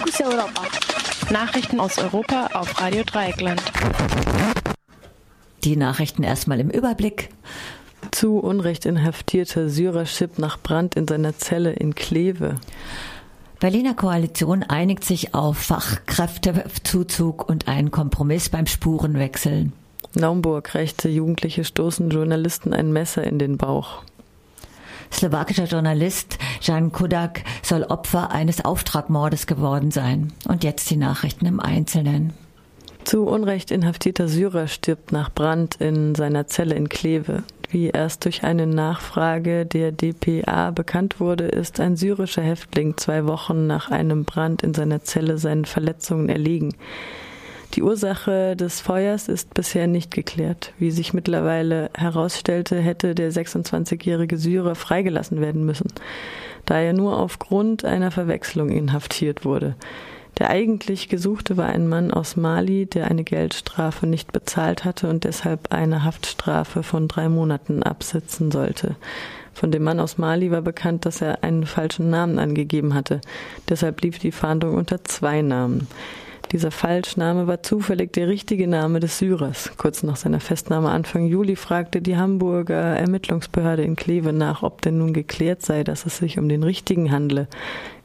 [0.00, 0.62] Fokus Europa.
[1.30, 3.60] Nachrichten aus Europa auf Radio Dreieckland.
[5.64, 7.28] Die Nachrichten erstmal im Überblick.
[8.10, 12.54] Zu Unrecht inhaftierter Syrer Schip nach Brand in seiner Zelle in Kleve.
[13.58, 19.74] Berliner Koalition einigt sich auf Fachkräftezuzug und einen Kompromiss beim Spurenwechseln.
[20.14, 24.02] Naumburg, rechte Jugendliche stoßen Journalisten ein Messer in den Bauch.
[25.12, 30.32] Slowakischer Journalist Jan Kudak soll Opfer eines Auftragmordes geworden sein.
[30.46, 32.34] Und jetzt die Nachrichten im Einzelnen.
[33.04, 37.44] Zu Unrecht inhaftierter Syrer stirbt nach Brand in seiner Zelle in Kleve.
[37.70, 43.68] Wie erst durch eine Nachfrage der DPA bekannt wurde, ist ein syrischer Häftling zwei Wochen
[43.68, 46.74] nach einem Brand in seiner Zelle seinen Verletzungen erliegen.
[47.74, 50.72] Die Ursache des Feuers ist bisher nicht geklärt.
[50.80, 55.92] Wie sich mittlerweile herausstellte, hätte der 26-jährige Syrer freigelassen werden müssen,
[56.70, 59.74] da er nur aufgrund einer Verwechslung inhaftiert wurde.
[60.38, 65.24] Der eigentlich Gesuchte war ein Mann aus Mali, der eine Geldstrafe nicht bezahlt hatte und
[65.24, 68.94] deshalb eine Haftstrafe von drei Monaten absitzen sollte.
[69.52, 73.20] Von dem Mann aus Mali war bekannt, dass er einen falschen Namen angegeben hatte.
[73.68, 75.88] Deshalb lief die Fahndung unter zwei Namen.
[76.52, 79.70] Dieser Falschname war zufällig der richtige Name des Syrers.
[79.76, 84.98] Kurz nach seiner Festnahme Anfang Juli fragte die Hamburger Ermittlungsbehörde in Kleve nach, ob denn
[84.98, 87.46] nun geklärt sei, dass es sich um den richtigen handle.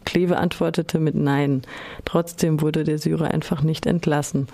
[0.06, 1.64] Kleve antwortete mit Nein.
[2.06, 4.48] Trotzdem wurde der Syrer einfach nicht entlassen.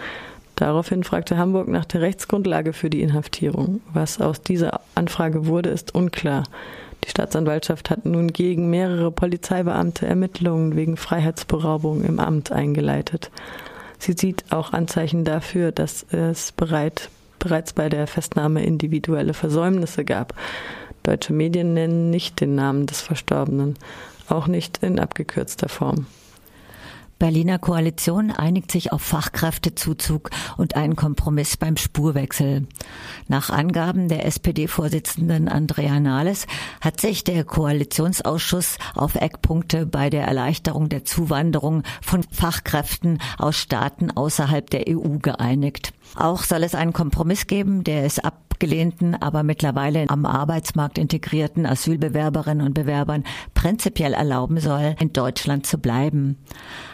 [0.56, 3.82] Daraufhin fragte Hamburg nach der Rechtsgrundlage für die Inhaftierung.
[3.94, 6.46] Was aus dieser Anfrage wurde, ist unklar.
[7.04, 13.32] Die Staatsanwaltschaft hat nun gegen mehrere Polizeibeamte Ermittlungen wegen Freiheitsberaubung im Amt eingeleitet.
[14.02, 20.34] Sie sieht auch Anzeichen dafür, dass es bereit, bereits bei der Festnahme individuelle Versäumnisse gab.
[21.04, 23.76] Deutsche Medien nennen nicht den Namen des Verstorbenen,
[24.28, 26.08] auch nicht in abgekürzter Form.
[27.22, 32.66] Berliner Koalition einigt sich auf Fachkräftezuzug und einen Kompromiss beim Spurwechsel.
[33.28, 36.48] Nach Angaben der SPD-Vorsitzenden Andrea Nahles
[36.82, 44.10] hat sich der Koalitionsausschuss auf Eckpunkte bei der Erleichterung der Zuwanderung von Fachkräften aus Staaten
[44.10, 45.94] außerhalb der EU geeinigt.
[46.16, 51.66] Auch soll es einen Kompromiss geben, der es ab abgelehnten, aber mittlerweile am Arbeitsmarkt integrierten
[51.66, 53.24] Asylbewerberinnen und Bewerbern
[53.56, 56.38] prinzipiell erlauben soll, in Deutschland zu bleiben.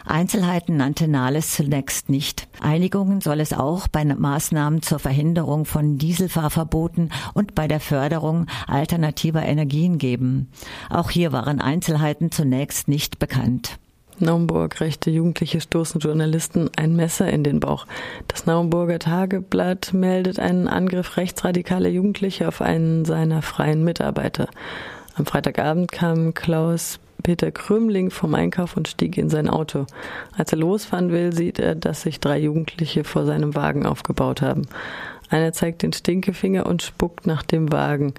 [0.06, 2.48] Einzelheiten nannte Nahles zunächst nicht.
[2.62, 9.42] Einigungen soll es auch bei Maßnahmen zur Verhinderung von Dieselfahrverboten und bei der Förderung alternativer
[9.42, 10.48] Energien geben.
[10.88, 13.78] Auch hier waren Einzelheiten zunächst nicht bekannt.
[14.20, 14.80] Naumburg.
[14.80, 17.86] Rechte Jugendliche stoßen Journalisten ein Messer in den Bauch.
[18.28, 24.48] Das Naumburger Tageblatt meldet einen Angriff rechtsradikaler Jugendliche auf einen seiner freien Mitarbeiter.
[25.14, 29.86] Am Freitagabend kam Klaus Peter Krümling vom Einkauf und stieg in sein Auto.
[30.36, 34.62] Als er losfahren will, sieht er, dass sich drei Jugendliche vor seinem Wagen aufgebaut haben.
[35.28, 38.14] Einer zeigt den Stinkefinger und spuckt nach dem Wagen.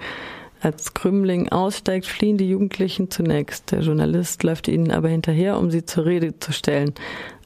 [0.61, 3.71] Als Krümling aussteigt, fliehen die Jugendlichen zunächst.
[3.71, 6.93] Der Journalist läuft ihnen aber hinterher, um sie zur Rede zu stellen.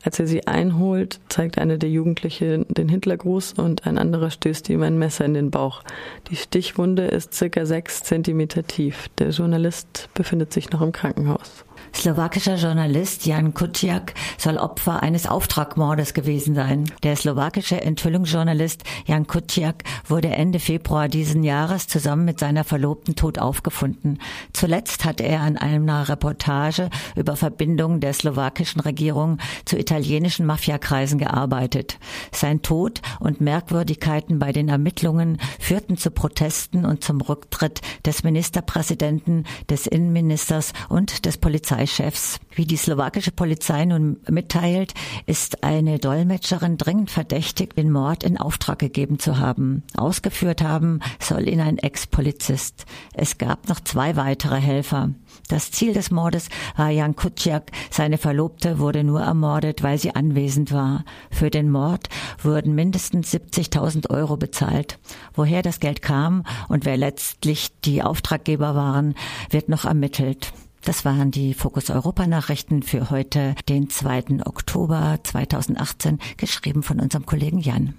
[0.03, 4.81] Als er sie einholt, zeigt eine der Jugendlichen den Hitlergruß und ein anderer stößt ihm
[4.81, 5.84] ein Messer in den Bauch.
[6.29, 9.09] Die Stichwunde ist circa sechs Zentimeter tief.
[9.19, 11.63] Der Journalist befindet sich noch im Krankenhaus.
[11.96, 16.92] Slowakischer Journalist Jan Kuciak soll Opfer eines Auftragmordes gewesen sein.
[17.04, 23.38] Der slowakische Enthüllungsjournalist Jan Kuciak wurde Ende Februar diesen Jahres zusammen mit seiner Verlobten tot
[23.40, 24.20] aufgefunden.
[24.52, 32.00] Zuletzt hat er an einer Reportage über Verbindungen der slowakischen Regierung zu italienischen Mafiakreisen gearbeitet.
[32.34, 39.46] Sein Tod und Merkwürdigkeiten bei den Ermittlungen führten zu Protesten und zum Rücktritt des Ministerpräsidenten,
[39.70, 42.40] des Innenministers und des Polizei Polizeichefs.
[42.56, 44.94] Wie die slowakische Polizei nun mitteilt,
[45.26, 49.84] ist eine Dolmetscherin dringend verdächtigt, den Mord in Auftrag gegeben zu haben.
[49.98, 52.86] Ausgeführt haben soll ihn ein Ex-Polizist.
[53.14, 55.10] Es gab noch zwei weitere Helfer.
[55.50, 57.72] Das Ziel des Mordes war Jan Kuciak.
[57.90, 61.04] Seine Verlobte wurde nur ermordet, weil sie anwesend war.
[61.31, 62.07] Für den Mord
[62.42, 65.00] wurden mindestens 70.000 Euro bezahlt.
[65.34, 69.16] Woher das Geld kam und wer letztlich die Auftraggeber waren,
[69.50, 70.54] wird noch ermittelt.
[70.85, 74.45] Das waren die Fokus Europa Nachrichten für heute, den 2.
[74.45, 77.94] Oktober 2018, geschrieben von unserem Kollegen Jan.